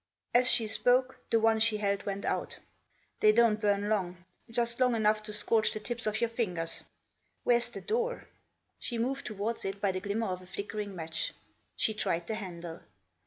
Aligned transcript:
As 0.33 0.49
she 0.49 0.67
spoke 0.67 1.19
the 1.29 1.39
one 1.39 1.59
she 1.59 1.77
held 1.77 2.07
Went 2.07 2.25
out." 2.25 2.57
They 3.19 3.31
don't 3.31 3.61
burn 3.61 3.87
long; 3.87 4.25
just 4.49 4.79
long 4.79 4.95
enough 4.95 5.21
tn 5.21 5.35
scorch 5.35 5.71
the 5.73 5.79
tips 5.79 6.07
of 6.07 6.19
your 6.21 6.29
fingers. 6.31 6.81
Where's 7.43 7.69
the 7.69 7.81
door?" 7.81 8.27
She 8.79 8.97
moved 8.97 9.27
towards 9.27 9.63
it 9.63 9.79
by 9.79 9.91
the 9.91 9.99
glimmer 10.01 10.29
of 10.29 10.41
a 10.41 10.47
flickering 10.47 10.95
match, 10.95 11.35
She 11.75 11.93
tried 11.93 12.25
the 12.25 12.33
handle. 12.33 12.79